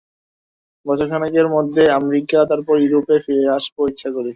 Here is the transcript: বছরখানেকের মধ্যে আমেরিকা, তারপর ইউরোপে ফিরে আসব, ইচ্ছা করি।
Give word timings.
বছরখানেকের 0.85 1.47
মধ্যে 1.47 1.83
আমেরিকা, 1.91 2.39
তারপর 2.45 2.75
ইউরোপে 2.79 3.15
ফিরে 3.19 3.45
আসব, 3.49 3.75
ইচ্ছা 3.87 4.09
করি। 4.09 4.29